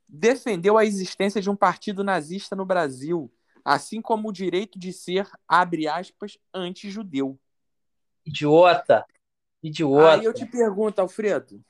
[0.06, 3.32] defendeu a existência de um partido nazista no Brasil,
[3.64, 7.40] assim como o direito de ser, abre aspas, anti-judeu.
[8.26, 9.06] Idiota!
[9.62, 10.20] Idiota!
[10.20, 11.64] Aí eu te pergunto, Alfredo,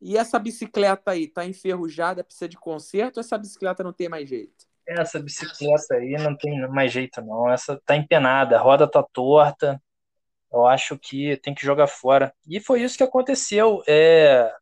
[0.00, 4.28] e essa bicicleta aí, tá enferrujada, precisa de conserto ou essa bicicleta não tem mais
[4.28, 4.66] jeito?
[4.86, 7.50] Essa bicicleta aí não tem mais jeito, não.
[7.50, 9.82] Essa tá empenada, a roda tá torta.
[10.52, 12.32] Eu acho que tem que jogar fora.
[12.46, 13.82] E foi isso que aconteceu.
[13.86, 14.54] É...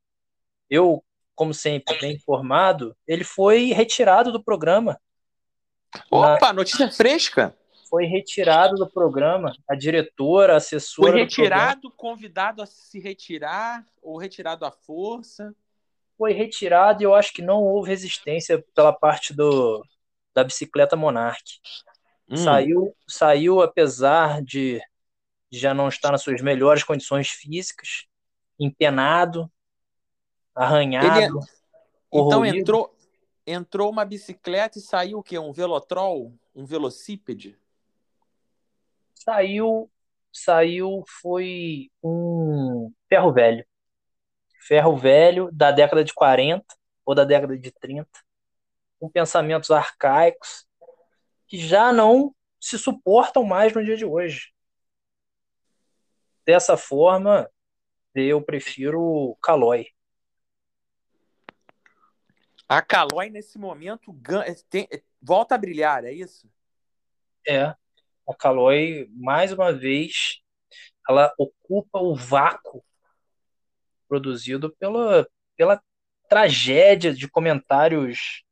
[0.71, 4.99] Eu, como sempre, bem informado, ele foi retirado do programa.
[6.11, 6.53] Opa, Na...
[6.55, 7.55] notícia fresca!
[7.95, 9.55] Foi retirado do programa.
[9.71, 11.13] A diretora, a assessora.
[11.13, 15.55] Foi retirado, convidado a se retirar, ou retirado à força?
[16.19, 19.81] Foi retirado e eu acho que não houve resistência pela parte do,
[20.35, 21.61] da bicicleta Monarch.
[22.29, 22.37] Hum.
[22.37, 24.81] Saiu, saiu apesar de,
[25.49, 28.07] já não estar nas suas melhores condições físicas,
[28.59, 29.49] empenado,
[30.53, 31.39] arranhado.
[31.39, 31.39] Ele...
[31.39, 32.93] É- então entrou,
[33.47, 35.39] entrou uma bicicleta e saiu o quê?
[35.39, 36.35] Um velotrol?
[36.53, 37.57] Um velocípede?
[39.25, 39.91] Saiu,
[40.31, 43.67] saiu, foi um ferro velho.
[44.69, 46.63] Ferro velho da década de 40
[47.07, 48.07] ou da década de 30
[49.01, 50.67] com pensamentos arcaicos
[51.47, 54.53] que já não se suportam mais no dia de hoje.
[56.45, 57.51] Dessa forma,
[58.15, 59.87] eu prefiro Calói.
[62.69, 64.15] A Calói, nesse momento,
[64.69, 64.87] tem...
[65.23, 66.47] volta a brilhar, é isso?
[67.49, 67.75] É.
[68.29, 70.41] A Calói, mais uma vez,
[71.09, 72.83] ela ocupa o vácuo
[74.09, 75.83] produzido pela, pela
[76.29, 78.43] tragédia de comentários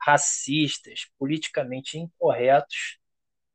[0.00, 2.98] racistas, politicamente incorretos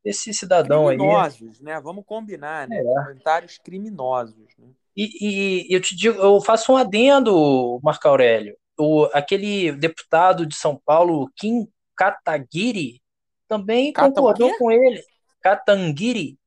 [0.03, 1.63] desse cidadão criminosos, aí.
[1.63, 1.81] né?
[1.81, 2.77] Vamos combinar, né?
[2.77, 2.83] É.
[2.83, 4.47] Comentários criminosos.
[4.57, 4.67] Né?
[4.95, 8.55] E, e, eu te digo, eu faço um adendo, Marco Aurélio.
[8.77, 13.01] O, aquele deputado de São Paulo, Kim Kataguiri,
[13.47, 15.03] também Cata concordou com ele.
[15.45, 16.39] Katanguiri.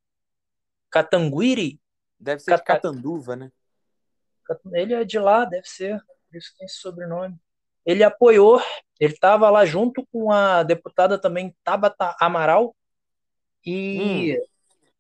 [0.90, 1.80] Katanguiri.
[2.18, 3.52] Deve ser Catanduva, né?
[4.72, 6.02] Ele é de lá, deve ser.
[6.28, 7.38] Por isso tem esse sobrenome.
[7.86, 8.60] Ele apoiou,
[8.98, 12.74] ele estava lá junto com a deputada também Tabata Amaral
[13.64, 14.36] e,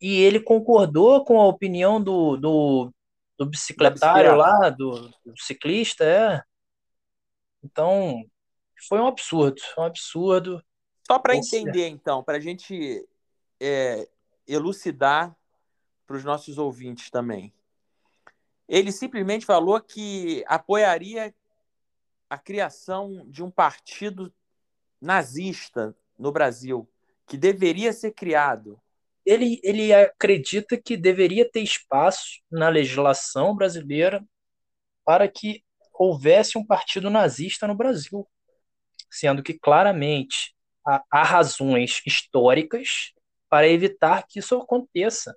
[0.00, 2.92] e ele concordou com a opinião do, do,
[3.36, 6.40] do bicicletário lá, do, do ciclista, é.
[7.64, 8.24] Então,
[8.88, 10.62] foi um absurdo, um absurdo.
[11.04, 13.04] Só para entender, então, para a gente
[13.60, 14.08] é,
[14.46, 15.36] elucidar
[16.06, 17.52] para os nossos ouvintes também.
[18.68, 21.34] Ele simplesmente falou que apoiaria
[22.28, 24.32] a criação de um partido
[25.00, 26.88] nazista no Brasil,
[27.26, 28.80] que deveria ser criado.
[29.24, 34.26] Ele, ele acredita que deveria ter espaço na legislação brasileira
[35.04, 35.62] para que
[35.94, 38.26] houvesse um partido nazista no Brasil,
[39.10, 40.54] sendo que claramente
[40.86, 43.12] há, há razões históricas
[43.48, 45.36] para evitar que isso aconteça.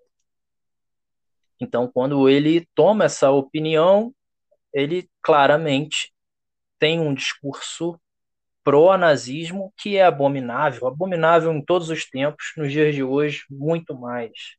[1.60, 4.14] Então, quando ele toma essa opinião,
[4.74, 6.14] ele claramente
[6.80, 8.00] tem um discurso
[8.64, 14.56] pró-nazismo que é abominável, abominável em todos os tempos, nos dias de hoje, muito mais.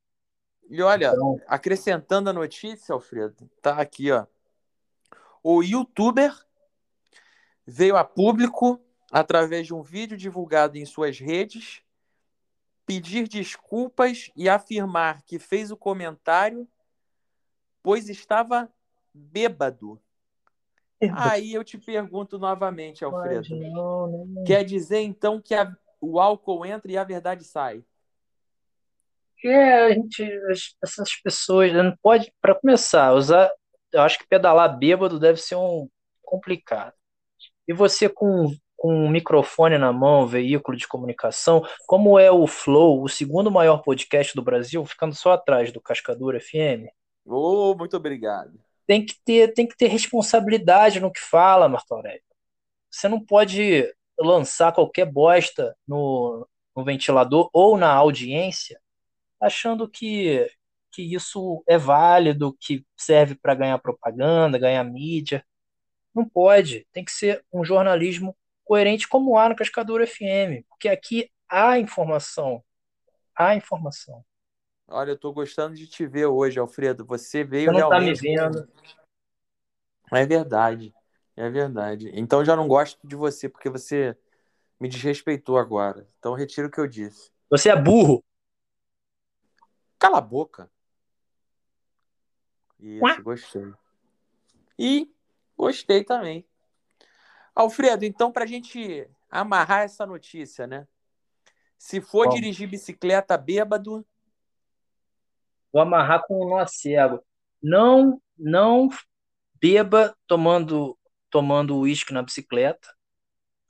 [0.70, 4.26] E olha, Então, acrescentando a notícia, Alfredo, tá aqui, ó.
[5.42, 6.32] O youtuber
[7.66, 11.82] veio a público, através de um vídeo divulgado em suas redes,
[12.92, 16.68] pedir desculpas e afirmar que fez o comentário
[17.82, 18.68] pois estava
[19.14, 20.00] bêbado.
[21.14, 23.56] Aí eu te pergunto novamente, Alfredo.
[23.56, 24.44] não, não.
[24.44, 27.82] Quer dizer então que a- o álcool entra e a verdade sai?
[29.44, 33.50] É, a gente, as- essas pessoas, né, não pode, para começar, usar,
[33.90, 35.88] eu acho que pedalar bêbado deve ser um
[36.22, 36.94] complicado.
[37.66, 43.00] E você com, com um microfone na mão, veículo de comunicação, como é o Flow,
[43.00, 46.90] o segundo maior podcast do Brasil, ficando só atrás do Cascadura FM,
[47.24, 48.58] Oh, muito obrigado.
[48.84, 52.20] tem que ter, tem que ter responsabilidade no que fala, Marco Aurélio.
[52.90, 58.80] Você não pode lançar qualquer bosta no, no ventilador ou na audiência
[59.40, 60.50] achando que,
[60.90, 65.44] que isso é válido, que serve para ganhar propaganda, ganhar mídia.
[66.12, 66.84] Não pode.
[66.92, 72.62] Tem que ser um jornalismo coerente como há no Cascadura FM, porque aqui há informação.
[73.34, 74.24] Há informação.
[74.86, 77.04] Olha, eu tô gostando de te ver hoje, Alfredo.
[77.06, 78.20] Você veio Você não está me realmente.
[78.20, 78.68] vendo.
[80.12, 80.94] É verdade.
[81.34, 82.10] É verdade.
[82.14, 84.16] Então já não gosto de você, porque você
[84.78, 86.06] me desrespeitou agora.
[86.18, 87.30] Então retiro o que eu disse.
[87.48, 88.22] Você é burro.
[89.98, 90.70] Cala a boca.
[92.78, 93.72] Isso, gostei.
[94.78, 95.10] E
[95.56, 96.44] gostei também.
[97.54, 100.86] Alfredo, então, para a gente amarrar essa notícia, né?
[101.78, 102.34] Se for Bom.
[102.34, 104.06] dirigir bicicleta bêbado,
[105.72, 107.24] Vou amarrar com o nó cego.
[107.62, 108.90] Não, não
[109.54, 110.98] beba tomando
[111.30, 112.86] tomando uísque na bicicleta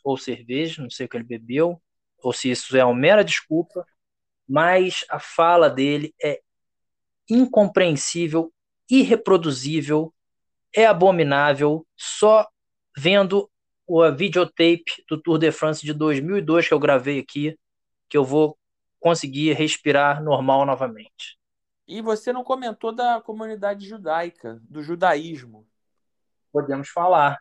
[0.02, 1.80] ou cerveja, não sei o que ele bebeu,
[2.18, 3.86] ou se isso é uma mera desculpa,
[4.48, 6.40] mas a fala dele é
[7.30, 8.52] incompreensível,
[8.90, 10.12] irreproduzível,
[10.74, 12.48] é abominável, só
[12.96, 13.48] vendo
[13.88, 17.58] a videotape do Tour de France de 2002 que eu gravei aqui,
[18.08, 18.56] que eu vou
[19.00, 21.38] conseguir respirar normal novamente.
[21.86, 25.66] e você não comentou da comunidade judaica, do judaísmo.
[26.52, 27.38] Podemos falar.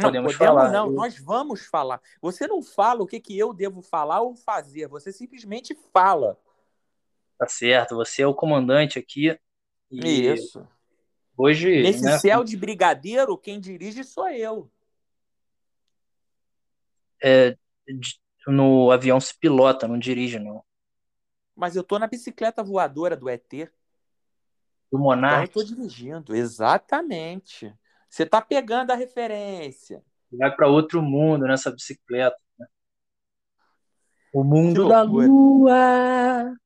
[0.00, 0.72] Não, Podemos podemos falar.
[0.72, 2.00] não, Eu- nós vamos falar.
[2.22, 6.38] Você não fala o que, que eu devo falar ou fazer, você simplesmente fala.
[7.38, 9.38] Tá certo, você é o comandante aqui.
[9.90, 10.66] E Isso.
[11.36, 14.70] hoje, Nesse né, céu de brigadeiro, quem dirige sou eu.
[17.86, 20.64] De- no avião se pilota, não dirige, não.
[21.54, 23.68] Mas eu tô na bicicleta voadora do ET.
[24.90, 26.34] Do Então eu tô dirigindo.
[26.34, 27.74] Exatamente.
[28.08, 30.02] Você tá pegando a referência.
[30.32, 32.36] vai para outro mundo nessa bicicleta.
[32.58, 32.66] né?
[34.32, 36.56] O mundo da lua.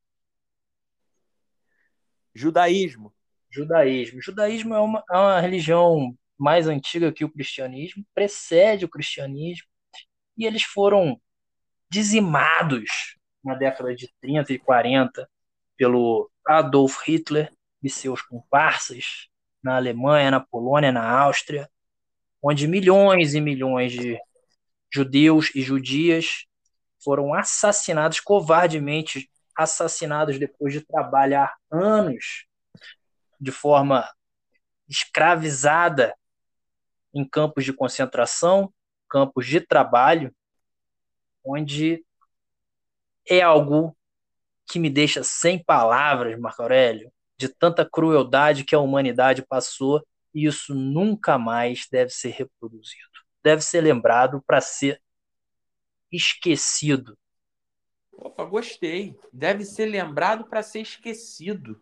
[2.35, 3.13] Judaísmo.
[3.51, 4.23] Judaísmo.
[4.23, 9.69] Judaísmo é uma, é uma religião mais antiga que o cristianismo, precede o cristianismo,
[10.37, 11.21] e eles foram
[11.91, 15.29] dizimados na década de 30 e 40
[15.77, 19.29] pelo Adolf Hitler e seus comparsas
[19.63, 21.69] na Alemanha, na Polônia, na Áustria,
[22.43, 24.19] onde milhões e milhões de
[24.93, 26.47] judeus e judias
[27.03, 32.47] foram assassinados covardemente, assassinados depois de trabalhar anos
[33.41, 34.09] de forma
[34.89, 36.15] escravizada
[37.15, 38.73] em campos de concentração,
[39.13, 40.35] campos de trabalho,
[41.45, 42.03] onde
[43.29, 43.95] é algo
[44.67, 50.03] que me deixa sem palavras, Marco Aurélio, de tanta crueldade que a humanidade passou,
[50.35, 53.21] e isso nunca mais deve ser reproduzido.
[53.45, 55.03] Deve ser lembrado para ser
[56.11, 57.19] esquecido.
[58.13, 59.19] Opa, gostei.
[59.31, 61.79] Deve ser lembrado para ser esquecido.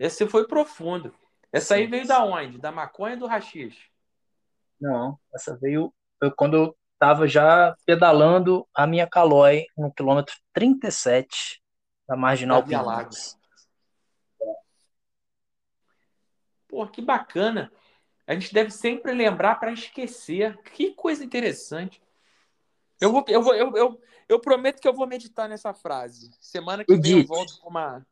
[0.00, 1.14] Esse foi profundo.
[1.52, 2.58] Essa aí veio da onde?
[2.58, 3.86] Da maconha ou do rachixe?
[4.80, 5.94] Não, essa veio
[6.36, 11.62] quando eu estava já pedalando a minha Calói no quilômetro 37
[12.08, 13.36] da Marginal Via Lagos.
[16.68, 17.70] Pô, que bacana.
[18.26, 20.58] A gente deve sempre lembrar para esquecer.
[20.72, 22.02] Que coisa interessante.
[23.00, 26.30] Eu, vou, eu, vou, eu, eu, eu prometo que eu vou meditar nessa frase.
[26.40, 28.06] Semana que vem eu volto com, uma,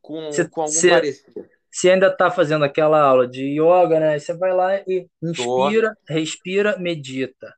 [0.00, 1.60] com, cê, com algum cê, parecer.
[1.72, 4.18] Você ainda está fazendo aquela aula de yoga, né?
[4.18, 6.12] Você vai lá e inspira, Tô.
[6.12, 7.56] respira, medita.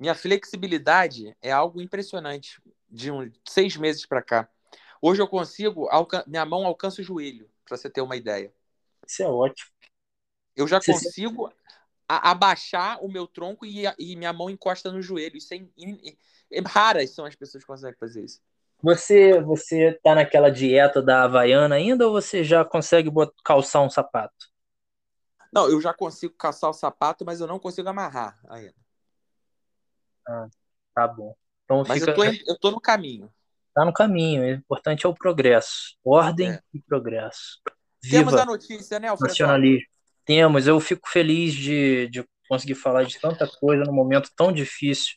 [0.00, 4.48] Minha flexibilidade é algo impressionante de uns seis meses para cá.
[5.02, 5.86] Hoje eu consigo,
[6.26, 8.50] minha mão alcança o joelho, para você ter uma ideia.
[9.06, 9.70] Isso é ótimo.
[10.56, 11.52] Eu já você consigo
[12.08, 15.36] abaixar o meu tronco e, e, minha mão encosta no joelho.
[15.36, 16.16] Isso é, in,
[16.50, 18.40] é, raras são as pessoas que conseguem fazer isso.
[18.82, 23.90] Você você tá naquela dieta da Havaiana ainda ou você já consegue botar, calçar um
[23.90, 24.34] sapato?
[25.52, 28.74] Não, eu já consigo calçar o sapato, mas eu não consigo amarrar ainda.
[30.28, 30.48] Ah,
[30.94, 31.34] tá bom.
[31.64, 32.10] Então mas fica...
[32.10, 33.32] eu, tô, eu tô no caminho.
[33.74, 34.42] Tá no caminho.
[34.42, 35.96] O importante é o progresso.
[36.04, 36.60] Ordem é.
[36.72, 37.60] e progresso.
[38.02, 39.28] Viva Temos a notícia, né, Alfredo?
[39.28, 39.86] Nacionalismo.
[40.24, 40.66] Temos.
[40.66, 45.16] Eu fico feliz de, de conseguir falar de tanta coisa num momento tão difícil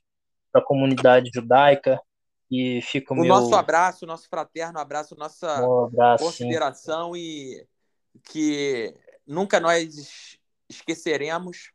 [0.52, 2.02] para a comunidade judaica.
[2.52, 3.28] E fica o, o meu...
[3.28, 7.20] nosso abraço, nosso fraterno abraço, nossa um abraço, consideração sim.
[7.20, 7.68] e
[8.24, 8.94] que
[9.26, 11.72] nunca nós esqueceremos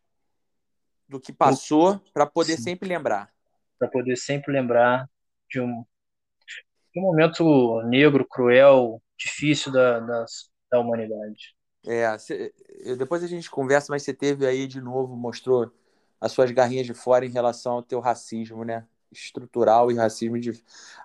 [1.08, 2.62] do que passou para poder sim.
[2.62, 3.32] sempre lembrar.
[3.78, 5.08] Para poder sempre lembrar
[5.48, 5.84] de um,
[6.92, 10.24] de um momento negro, cruel, difícil da, da,
[10.70, 11.54] da humanidade.
[11.86, 12.52] É, cê,
[12.96, 15.70] depois a gente conversa, mas você teve aí de novo, mostrou
[16.20, 18.86] as suas garrinhas de fora em relação ao teu racismo, né?
[19.18, 20.52] Estrutural e racismo de.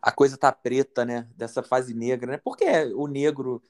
[0.01, 1.27] A coisa tá preta, né?
[1.35, 2.37] Dessa fase negra, né?
[2.37, 3.61] Porque o negro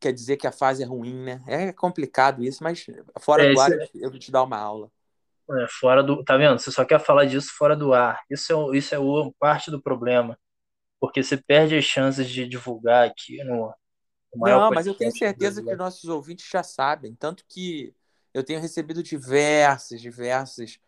[0.00, 1.42] quer dizer que a fase é ruim, né?
[1.46, 2.86] É complicado isso, mas
[3.20, 3.88] fora é, do ar é...
[3.94, 4.90] eu vou te dar uma aula.
[5.50, 6.24] É, fora do.
[6.24, 6.58] Tá vendo?
[6.58, 8.20] Você só quer falar disso fora do ar.
[8.30, 8.98] Isso é, isso é
[9.38, 10.38] parte do problema.
[11.00, 13.74] Porque você perde as chances de divulgar aqui no.
[14.34, 17.14] Não, mas eu tenho certeza que nossos ouvintes já sabem.
[17.14, 17.94] Tanto que
[18.32, 20.78] eu tenho recebido diversas, diversas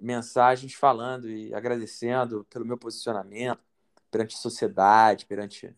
[0.00, 3.60] mensagens falando e agradecendo pelo meu posicionamento
[4.10, 5.74] perante a sociedade, perante,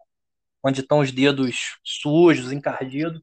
[0.63, 3.21] onde estão os dedos sujos, encardidos.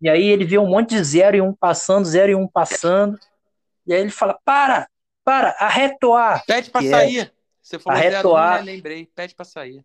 [0.00, 3.18] E aí ele vê um monte de zero e um passando, zero e um passando.
[3.86, 4.88] E aí ele fala: para,
[5.24, 6.44] para, arretoar.
[6.46, 7.20] Pede para é sair.
[7.20, 7.30] É,
[7.62, 8.54] Você falou arretoar.
[8.54, 8.72] Zero, né?
[8.72, 9.08] lembrei.
[9.14, 9.84] Pede para sair.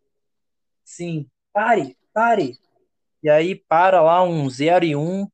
[0.87, 2.57] Sim, pare, pare.
[3.21, 5.29] E aí para lá um zero e um.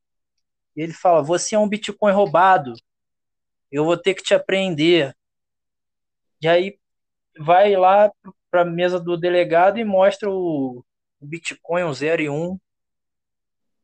[0.75, 2.73] E ele fala: você é um Bitcoin roubado.
[3.71, 5.15] Eu vou ter que te apreender.
[6.41, 6.79] E aí
[7.37, 8.11] vai lá
[8.49, 10.83] para a mesa do delegado e mostra o
[11.21, 12.33] Bitcoin, o 0 e 1.
[12.33, 12.59] Um.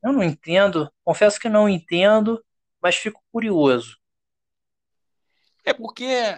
[0.04, 2.44] Eu não entendo, confesso que não entendo,
[2.82, 4.00] mas fico curioso.
[5.64, 6.36] É porque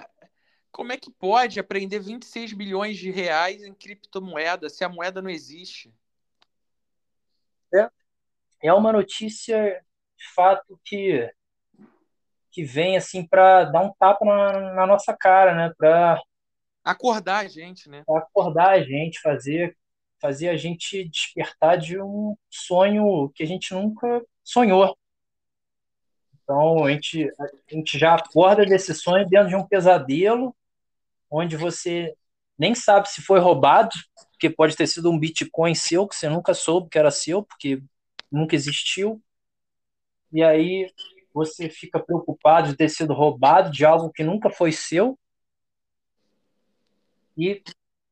[0.72, 5.30] como é que pode aprender 26 bilhões de reais em criptomoeda se a moeda não
[5.30, 5.94] existe?
[7.74, 7.90] É,
[8.64, 9.84] é uma notícia
[10.18, 11.30] de fato que
[12.52, 15.74] que vem assim para dar um tapa na, na, nossa cara, né?
[15.78, 16.22] Para
[16.84, 18.04] Acordar a gente, né?
[18.10, 19.78] Acordar a gente, fazer,
[20.20, 24.98] fazer a gente despertar de um sonho que a gente nunca sonhou.
[26.44, 30.56] Então, a gente, a gente já acorda desse sonho dentro de um pesadelo,
[31.32, 32.14] onde você
[32.58, 33.92] nem sabe se foi roubado,
[34.32, 37.82] porque pode ter sido um Bitcoin seu, que você nunca soube que era seu, porque
[38.32, 39.22] nunca existiu.
[40.32, 40.92] E aí
[41.34, 45.18] você fica preocupado de ter sido roubado de algo que nunca foi seu.
[47.38, 47.64] E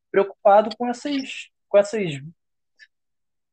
[0.09, 2.22] preocupado com essas, com essas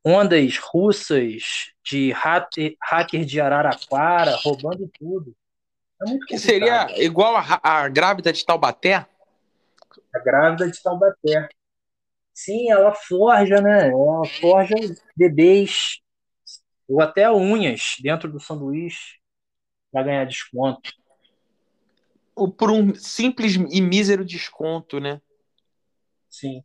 [0.05, 5.37] ondas russas de hacker, hacker de Araraquara roubando tudo.
[6.01, 9.07] É que seria igual a, a grávida de Taubaté?
[10.17, 11.49] A grávida de Taubaté.
[12.33, 13.91] Sim, ela forja, né?
[13.91, 14.75] Ela forja
[15.15, 16.01] bebês
[16.89, 19.19] ou até unhas dentro do sanduíche
[19.93, 20.91] para ganhar desconto.
[22.35, 25.21] Ou por um simples e mísero desconto, né?
[26.31, 26.63] Sim.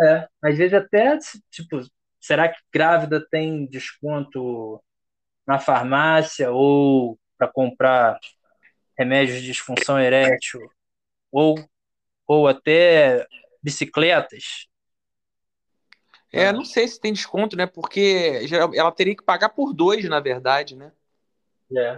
[0.00, 1.16] É, às vezes até,
[1.50, 1.80] tipo,
[2.20, 4.82] será que grávida tem desconto
[5.46, 8.18] na farmácia ou para comprar
[8.96, 10.60] remédios de disfunção erétil
[11.30, 11.56] ou,
[12.28, 13.26] ou até
[13.62, 14.68] bicicletas?
[16.30, 17.66] É, não sei se tem desconto, né?
[17.66, 20.92] Porque ela teria que pagar por dois, na verdade, né?
[21.74, 21.96] É.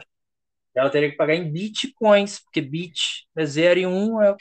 [0.72, 4.36] Ela teria que pagar em bitcoins, porque bit é zero e um é.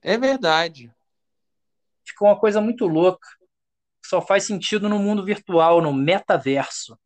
[0.00, 0.94] É verdade.
[2.04, 3.28] Ficou uma coisa muito louca.
[4.04, 6.96] Só faz sentido no mundo virtual, no metaverso.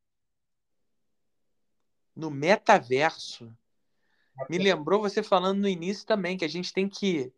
[2.14, 3.50] No metaverso?
[4.50, 7.32] Me lembrou você falando no início também que a gente tem que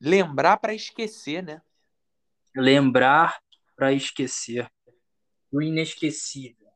[0.00, 1.62] lembrar para esquecer, né?
[2.54, 3.40] Lembrar
[3.76, 4.70] para esquecer.
[5.52, 6.68] O inesquecível.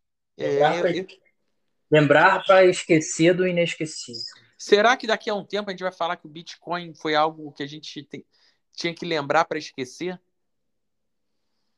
[1.90, 4.22] Lembrar para esquecer do inesquecível.
[4.56, 7.52] Será que daqui a um tempo a gente vai falar que o Bitcoin foi algo
[7.52, 8.24] que a gente tem,
[8.72, 10.20] tinha que lembrar para esquecer?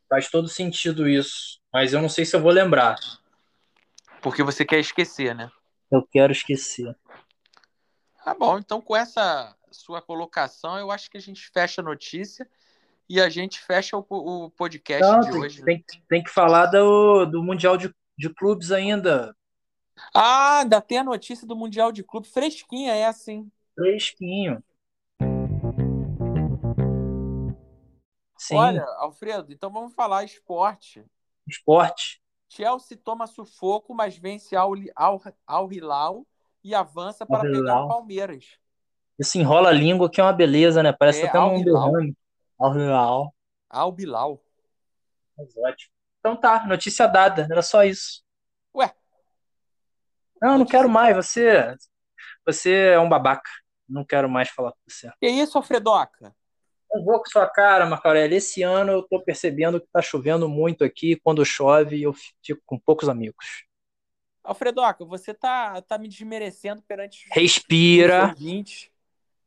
[0.08, 2.96] Faz todo sentido isso, mas eu não sei se eu vou lembrar.
[4.22, 5.50] Porque você quer esquecer, né?
[5.90, 6.96] Eu quero esquecer.
[8.24, 12.48] Tá bom, então com essa sua colocação, eu acho que a gente fecha a notícia
[13.08, 15.64] e a gente fecha o, o podcast não, de tem, hoje.
[15.64, 19.36] Tem, tem, que falar do, do Mundial de, de Clubes ainda.
[20.14, 22.30] Ah, ainda tem a notícia do Mundial de Clubes.
[22.30, 23.50] Fresquinha é assim.
[23.74, 24.62] Fresquinho.
[28.38, 28.56] Sim.
[28.56, 31.04] Olha, Alfredo, então vamos falar esporte.
[31.46, 32.22] Esporte.
[32.48, 36.26] Chelsea toma sufoco, mas vence ao, ao, ao Hilal
[36.64, 38.58] e avança para pegar o Palmeiras.
[39.20, 40.92] Isso enrola a língua que é uma beleza, né?
[40.92, 42.16] Parece é, até um derrame.
[43.94, 44.42] Bilal.
[45.36, 45.92] Mas ótimo.
[46.18, 48.22] Então tá, notícia dada, era só isso.
[48.74, 48.90] Ué?
[50.40, 51.76] Não, não quero mais, você
[52.46, 53.50] você é um babaca.
[53.86, 55.10] Não quero mais falar com você.
[55.20, 56.34] Que isso, Alfredoca?
[56.92, 58.36] Não vou com sua cara, Marcarelli.
[58.36, 61.16] Esse ano eu tô percebendo que tá chovendo muito aqui.
[61.22, 63.66] Quando chove, eu fico com poucos amigos.
[64.42, 68.28] Alfredoca, você tá, tá me desmerecendo perante os Respira.
[68.28, 68.90] ouvintes.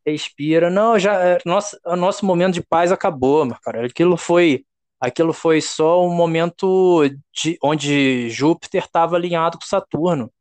[0.06, 0.70] Respira.
[0.70, 3.88] Não, já é, nosso, o nosso momento de paz acabou, Marcarelli.
[3.88, 4.66] Aquilo foi
[5.00, 10.32] aquilo foi só um momento de, onde Júpiter estava alinhado com Saturno.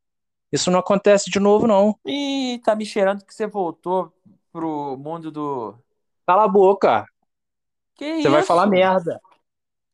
[0.52, 1.98] Isso não acontece de novo, não.
[2.06, 4.12] Ih, tá me cheirando que você voltou
[4.52, 5.74] pro mundo do
[6.26, 7.06] Cala a boca.
[7.94, 8.30] Que você isso?
[8.30, 9.20] vai falar merda.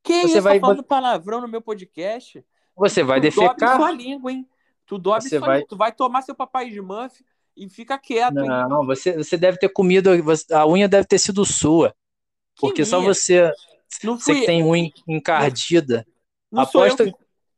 [0.02, 0.42] Que você isso?
[0.42, 0.60] Vai...
[0.60, 2.44] Tá falando palavrão no meu podcast?
[2.76, 3.76] Você vai tu defecar?
[3.76, 4.48] sua língua, hein?
[4.86, 5.56] Tu dobre você sua vai...
[5.58, 5.68] língua.
[5.68, 7.24] Tu vai tomar seu papai de Muff
[7.64, 8.68] e fica quieto, não?
[8.68, 10.10] Não, você, você deve ter comido...
[10.52, 11.90] A unha deve ter sido sua.
[12.54, 12.90] Que porque minha?
[12.90, 13.52] só você...
[14.02, 16.06] Não você que tem unha encardida.
[16.50, 17.14] Não aposto, que,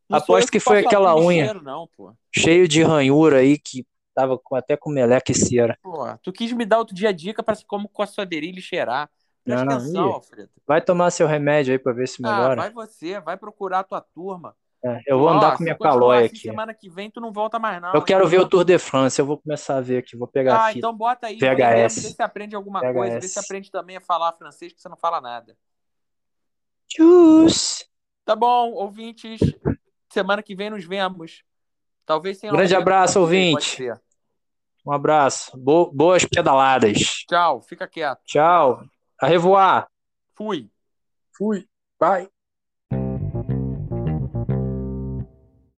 [0.09, 1.89] aposto que, que foi aquela unha cheiro, não,
[2.33, 5.79] cheio de ranhura aí que tava com, até com meleca e cera.
[5.83, 9.09] Pô, tu quis me dar outro dia dica para como com a sua berilha cheirar.
[9.45, 10.51] Presta não, atenção, não, Alfredo.
[10.67, 12.53] Vai tomar seu remédio aí para ver se ah, melhora.
[12.53, 14.55] Ah, vai você, vai procurar a tua turma.
[14.83, 16.39] É, eu vou andar com minha calóia assim, aqui.
[16.49, 17.93] Semana que vem tu não volta mais não.
[17.93, 20.57] Eu quero ver o Tour de France, eu vou começar a ver aqui, vou pegar
[20.57, 20.79] Ah, aqui.
[20.79, 22.03] então bota aí, VHS.
[22.03, 22.95] Vê se aprende alguma VHS.
[22.95, 25.55] coisa, vê se aprende também a falar francês, que você não fala nada.
[26.89, 27.87] Tchus.
[28.25, 29.41] Tá bom, ouvintes.
[30.09, 31.45] Semana que vem nos vemos.
[32.07, 33.87] Talvez tenha Grande abraço, ouvinte.
[34.85, 35.57] Um abraço.
[35.59, 37.25] Bo boas pedaladas.
[37.29, 38.23] Tchau, fica quieto.
[38.25, 38.83] Tchau.
[39.21, 39.89] A revoar.
[40.35, 40.71] Fui.
[41.37, 41.69] Fui.
[41.99, 42.31] Bye.